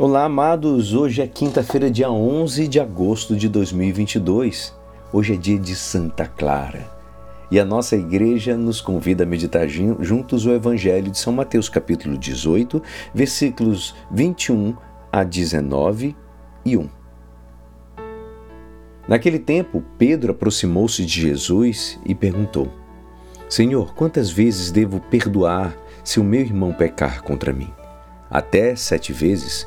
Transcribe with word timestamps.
Olá, 0.00 0.26
amados. 0.26 0.94
Hoje 0.94 1.22
é 1.22 1.26
quinta-feira, 1.26 1.90
dia 1.90 2.08
11 2.08 2.68
de 2.68 2.78
agosto 2.78 3.34
de 3.34 3.48
2022. 3.48 4.72
Hoje 5.12 5.34
é 5.34 5.36
dia 5.36 5.58
de 5.58 5.74
Santa 5.74 6.24
Clara. 6.24 6.88
E 7.50 7.58
a 7.58 7.64
nossa 7.64 7.96
igreja 7.96 8.56
nos 8.56 8.80
convida 8.80 9.24
a 9.24 9.26
meditar 9.26 9.66
juntos 9.66 10.46
o 10.46 10.52
Evangelho 10.52 11.10
de 11.10 11.18
São 11.18 11.32
Mateus, 11.32 11.68
capítulo 11.68 12.16
18, 12.16 12.80
versículos 13.12 13.92
21 14.12 14.76
a 15.10 15.24
19 15.24 16.14
e 16.64 16.76
1. 16.76 16.88
Naquele 19.08 19.40
tempo, 19.40 19.82
Pedro 19.98 20.30
aproximou-se 20.30 21.04
de 21.04 21.22
Jesus 21.22 21.98
e 22.06 22.14
perguntou: 22.14 22.70
Senhor, 23.48 23.92
quantas 23.96 24.30
vezes 24.30 24.70
devo 24.70 25.00
perdoar 25.00 25.76
se 26.04 26.20
o 26.20 26.24
meu 26.24 26.42
irmão 26.42 26.72
pecar 26.72 27.20
contra 27.24 27.52
mim? 27.52 27.72
Até 28.30 28.76
sete 28.76 29.12
vezes? 29.12 29.66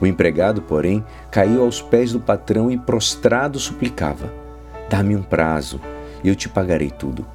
O 0.00 0.06
empregado, 0.06 0.62
porém, 0.62 1.04
caiu 1.30 1.62
aos 1.62 1.80
pés 1.80 2.12
do 2.12 2.20
patrão 2.20 2.70
e 2.70 2.76
prostrado 2.76 3.58
suplicava: 3.58 4.32
Dá-me 4.88 5.16
um 5.16 5.22
prazo, 5.22 5.80
eu 6.24 6.34
te 6.34 6.48
pagarei 6.48 6.90
tudo. 6.90 7.26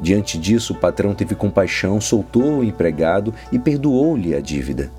Diante 0.00 0.38
disso, 0.38 0.72
o 0.72 0.76
patrão 0.76 1.14
teve 1.14 1.34
compaixão, 1.34 2.00
soltou 2.00 2.58
o 2.58 2.64
empregado 2.64 3.32
e 3.52 3.58
perdoou-lhe 3.58 4.34
a 4.34 4.40
dívida. 4.40 4.90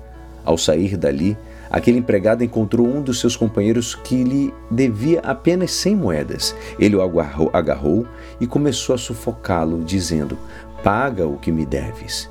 Ao 0.44 0.56
sair 0.56 0.96
dali, 0.96 1.36
aquele 1.70 1.98
empregado 1.98 2.44
encontrou 2.44 2.86
um 2.86 3.02
dos 3.02 3.20
seus 3.20 3.36
companheiros 3.36 3.94
que 3.94 4.22
lhe 4.22 4.54
devia 4.70 5.20
apenas 5.20 5.72
cem 5.72 5.94
moedas. 5.94 6.54
Ele 6.78 6.96
o 6.96 7.02
agarrou, 7.02 7.50
agarrou 7.52 8.06
e 8.40 8.46
começou 8.46 8.94
a 8.94 8.98
sufocá-lo, 8.98 9.82
dizendo: 9.84 10.38
Paga 10.82 11.26
o 11.26 11.36
que 11.36 11.50
me 11.50 11.66
deves. 11.66 12.30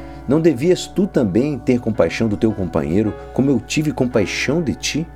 Não 0.31 0.39
devias 0.39 0.87
tu 0.87 1.07
também 1.07 1.59
ter 1.59 1.81
compaixão 1.81 2.29
do 2.29 2.37
teu 2.37 2.53
companheiro, 2.53 3.13
como 3.33 3.51
eu 3.51 3.59
tive 3.59 3.91
compaixão 3.91 4.61
de 4.61 4.73
ti? 4.75 5.07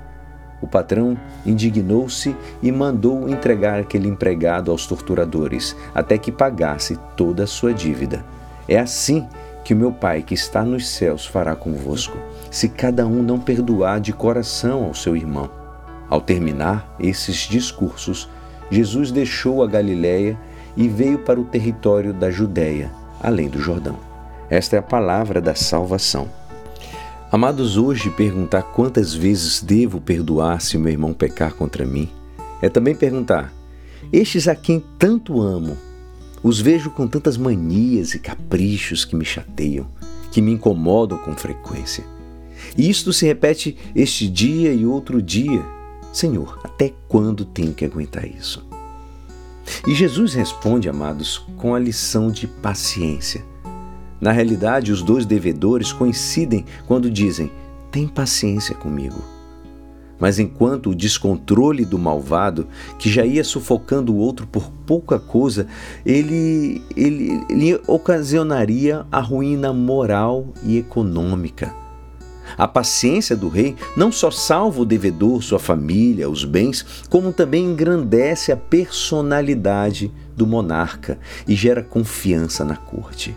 O 0.61 0.67
patrão 0.67 1.17
indignou-se 1.45 2.35
e 2.61 2.69
mandou 2.69 3.29
entregar 3.29 3.79
aquele 3.79 4.09
empregado 4.09 4.71
aos 4.71 4.85
torturadores, 4.85 5.73
até 5.93 6.17
que 6.17 6.33
pagasse 6.33 6.99
toda 7.15 7.45
a 7.45 7.47
sua 7.47 7.73
dívida. 7.73 8.25
É 8.67 8.77
assim 8.77 9.25
que 9.63 9.73
o 9.73 9.77
meu 9.77 9.93
Pai 9.93 10.21
que 10.21 10.33
está 10.33 10.65
nos 10.65 10.85
céus 10.85 11.25
fará 11.25 11.55
convosco, 11.55 12.17
se 12.51 12.67
cada 12.67 13.07
um 13.07 13.23
não 13.23 13.39
perdoar 13.39 14.01
de 14.01 14.11
coração 14.11 14.83
ao 14.83 14.93
seu 14.93 15.15
irmão. 15.15 15.49
Ao 16.09 16.19
terminar 16.19 16.93
esses 16.99 17.47
discursos, 17.47 18.29
Jesus 18.69 19.13
deixou 19.13 19.63
a 19.63 19.67
Galiléia 19.67 20.37
e 20.75 20.89
veio 20.89 21.19
para 21.19 21.39
o 21.39 21.45
território 21.45 22.13
da 22.13 22.29
Judéia, 22.29 22.91
além 23.23 23.47
do 23.47 23.61
Jordão. 23.61 24.04
Esta 24.49 24.75
é 24.75 24.79
a 24.79 24.83
palavra 24.83 25.41
da 25.41 25.55
salvação. 25.55 26.29
Amados, 27.31 27.77
hoje 27.77 28.11
perguntar 28.11 28.61
quantas 28.61 29.13
vezes 29.13 29.61
devo 29.61 29.99
perdoar 29.99 30.61
se 30.61 30.77
meu 30.77 30.91
irmão 30.91 31.13
pecar 31.13 31.55
contra 31.55 31.83
mim, 31.83 32.09
é 32.61 32.69
também 32.69 32.95
perguntar: 32.95 33.51
estes 34.13 34.47
a 34.47 34.55
quem 34.55 34.83
tanto 34.99 35.41
amo, 35.41 35.75
os 36.43 36.61
vejo 36.61 36.91
com 36.91 37.07
tantas 37.07 37.37
manias 37.37 38.13
e 38.13 38.19
caprichos 38.19 39.03
que 39.03 39.15
me 39.15 39.25
chateiam, 39.25 39.87
que 40.31 40.41
me 40.41 40.51
incomodam 40.51 41.17
com 41.17 41.35
frequência. 41.35 42.03
E 42.77 42.87
isto 42.87 43.11
se 43.11 43.25
repete 43.25 43.75
este 43.95 44.27
dia 44.27 44.71
e 44.71 44.85
outro 44.85 45.21
dia. 45.21 45.63
Senhor, 46.13 46.59
até 46.63 46.93
quando 47.07 47.43
tenho 47.43 47.73
que 47.73 47.83
aguentar 47.83 48.25
isso? 48.25 48.65
E 49.87 49.93
Jesus 49.93 50.35
responde, 50.35 50.87
amados, 50.87 51.45
com 51.57 51.73
a 51.73 51.79
lição 51.79 52.29
de 52.29 52.47
paciência 52.47 53.43
na 54.19 54.31
realidade, 54.31 54.91
os 54.91 55.01
dois 55.01 55.25
devedores 55.25 55.91
coincidem 55.91 56.65
quando 56.87 57.09
dizem: 57.09 57.51
tem 57.91 58.07
paciência 58.07 58.75
comigo. 58.75 59.35
Mas 60.19 60.39
enquanto 60.39 60.91
o 60.91 60.95
descontrole 60.95 61.83
do 61.83 61.99
malvado, 61.99 62.67
que 62.97 63.09
já 63.09 63.25
ia 63.25 63.43
sufocando 63.43 64.13
o 64.13 64.17
outro 64.17 64.47
por 64.47 64.71
pouca 64.85 65.19
coisa, 65.19 65.67
ele, 66.05 66.81
ele, 66.95 67.43
ele 67.49 67.79
ocasionaria 67.85 69.05
a 69.11 69.19
ruína 69.19 69.73
moral 69.73 70.53
e 70.63 70.77
econômica. 70.77 71.73
A 72.57 72.67
paciência 72.67 73.35
do 73.35 73.49
rei 73.49 73.75
não 73.97 74.11
só 74.11 74.31
salva 74.31 74.81
o 74.81 74.85
devedor, 74.85 75.41
sua 75.43 75.59
família, 75.59 76.29
os 76.29 76.45
bens, 76.45 76.85
como 77.09 77.33
também 77.33 77.65
engrandece 77.65 78.51
a 78.51 78.57
personalidade 78.57 80.11
do 80.37 80.45
monarca 80.45 81.17
e 81.47 81.55
gera 81.55 81.83
confiança 81.83 82.63
na 82.63 82.77
corte. 82.77 83.35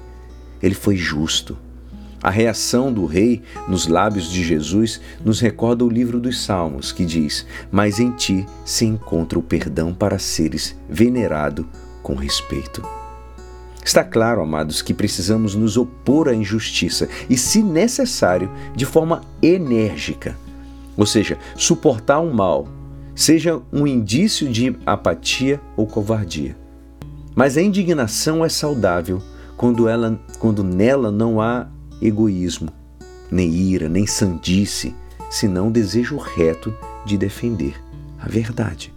Ele 0.62 0.74
foi 0.74 0.96
justo. 0.96 1.56
A 2.22 2.30
reação 2.30 2.92
do 2.92 3.06
rei 3.06 3.42
nos 3.68 3.86
lábios 3.86 4.30
de 4.30 4.42
Jesus 4.42 5.00
nos 5.24 5.40
recorda 5.40 5.84
o 5.84 5.88
livro 5.88 6.18
dos 6.18 6.42
Salmos, 6.44 6.90
que 6.90 7.04
diz: 7.04 7.46
Mas 7.70 8.00
em 8.00 8.10
ti 8.10 8.44
se 8.64 8.84
encontra 8.84 9.38
o 9.38 9.42
perdão 9.42 9.94
para 9.94 10.18
seres 10.18 10.76
venerado 10.88 11.68
com 12.02 12.14
respeito. 12.14 12.82
Está 13.84 14.04
claro, 14.04 14.42
amados, 14.42 14.82
que 14.82 14.92
precisamos 14.92 15.54
nos 15.54 15.76
opor 15.76 16.28
à 16.28 16.34
injustiça 16.34 17.08
e, 17.30 17.38
se 17.38 17.62
necessário, 17.62 18.50
de 18.74 18.84
forma 18.84 19.22
enérgica. 19.40 20.36
Ou 20.96 21.06
seja, 21.06 21.38
suportar 21.56 22.18
o 22.18 22.34
mal, 22.34 22.68
seja 23.14 23.62
um 23.72 23.86
indício 23.86 24.48
de 24.48 24.76
apatia 24.84 25.60
ou 25.76 25.86
covardia. 25.86 26.56
Mas 27.34 27.56
a 27.56 27.62
indignação 27.62 28.44
é 28.44 28.48
saudável 28.48 29.22
quando, 29.58 29.88
ela, 29.88 30.18
quando 30.38 30.62
nela 30.62 31.10
não 31.10 31.40
há 31.40 31.66
egoísmo, 32.00 32.70
nem 33.28 33.52
ira, 33.52 33.88
nem 33.88 34.06
sandice, 34.06 34.94
senão 35.28 35.70
desejo 35.70 36.16
reto 36.16 36.72
de 37.04 37.18
defender 37.18 37.74
a 38.20 38.28
verdade. 38.28 38.94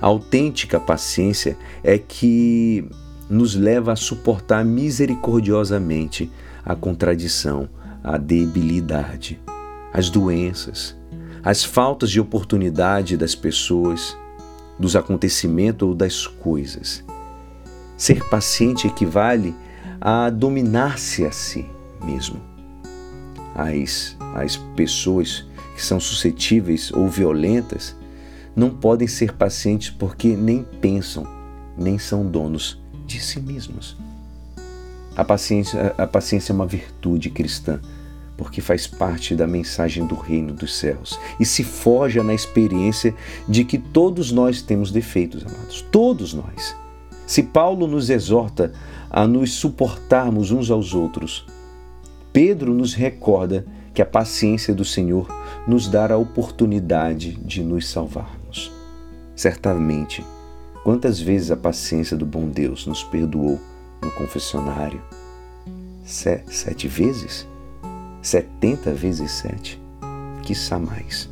A 0.00 0.06
autêntica 0.06 0.80
paciência 0.80 1.56
é 1.84 1.98
que 1.98 2.88
nos 3.28 3.54
leva 3.54 3.92
a 3.92 3.96
suportar 3.96 4.64
misericordiosamente 4.64 6.32
a 6.64 6.74
contradição, 6.74 7.68
a 8.02 8.16
debilidade, 8.16 9.38
as 9.92 10.08
doenças, 10.08 10.96
as 11.44 11.62
faltas 11.62 12.10
de 12.10 12.18
oportunidade 12.18 13.18
das 13.18 13.34
pessoas, 13.34 14.16
dos 14.78 14.96
acontecimentos 14.96 15.86
ou 15.86 15.94
das 15.94 16.26
coisas. 16.26 17.04
Ser 17.98 18.24
paciente 18.28 18.86
equivale 18.86 19.54
a 20.00 20.30
dominar-se 20.30 21.26
a 21.26 21.32
si 21.32 21.66
mesmo. 22.02 22.40
As, 23.54 24.16
as 24.36 24.56
pessoas 24.76 25.44
que 25.74 25.84
são 25.84 25.98
suscetíveis 25.98 26.92
ou 26.92 27.08
violentas 27.08 27.96
não 28.54 28.70
podem 28.70 29.08
ser 29.08 29.32
pacientes 29.34 29.90
porque 29.90 30.36
nem 30.36 30.62
pensam, 30.80 31.26
nem 31.76 31.98
são 31.98 32.24
donos 32.24 32.80
de 33.04 33.20
si 33.20 33.40
mesmos. 33.40 33.96
A 35.16 35.24
paciência, 35.24 35.92
a 35.98 36.06
paciência 36.06 36.52
é 36.52 36.54
uma 36.54 36.66
virtude 36.66 37.30
cristã, 37.30 37.80
porque 38.36 38.60
faz 38.60 38.86
parte 38.86 39.34
da 39.34 39.48
mensagem 39.48 40.06
do 40.06 40.14
reino 40.14 40.52
dos 40.52 40.76
céus 40.76 41.18
e 41.40 41.44
se 41.44 41.64
forja 41.64 42.22
na 42.22 42.32
experiência 42.32 43.12
de 43.48 43.64
que 43.64 43.76
todos 43.76 44.30
nós 44.30 44.62
temos 44.62 44.92
defeitos, 44.92 45.44
amados, 45.44 45.82
todos 45.90 46.32
nós. 46.32 46.76
Se 47.28 47.42
Paulo 47.42 47.86
nos 47.86 48.08
exorta 48.08 48.72
a 49.10 49.26
nos 49.26 49.52
suportarmos 49.52 50.50
uns 50.50 50.70
aos 50.70 50.94
outros, 50.94 51.44
Pedro 52.32 52.72
nos 52.72 52.94
recorda 52.94 53.66
que 53.92 54.00
a 54.00 54.06
paciência 54.06 54.74
do 54.74 54.82
Senhor 54.82 55.28
nos 55.66 55.88
dá 55.88 56.10
a 56.10 56.16
oportunidade 56.16 57.32
de 57.32 57.62
nos 57.62 57.86
salvarmos. 57.86 58.72
Certamente, 59.36 60.24
quantas 60.82 61.20
vezes 61.20 61.50
a 61.50 61.56
paciência 61.56 62.16
do 62.16 62.24
bom 62.24 62.48
Deus 62.48 62.86
nos 62.86 63.04
perdoou 63.04 63.60
no 64.00 64.10
confessionário? 64.12 65.02
Sete 66.06 66.88
vezes? 66.88 67.46
Setenta 68.22 68.94
vezes 68.94 69.32
sete? 69.32 69.78
Quiçá 70.44 70.78
mais. 70.78 71.28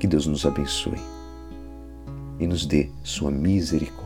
Que 0.00 0.06
Deus 0.06 0.26
nos 0.26 0.46
abençoe 0.46 0.98
e 2.40 2.46
nos 2.46 2.64
dê 2.64 2.88
sua 3.04 3.30
misericórdia. 3.30 4.05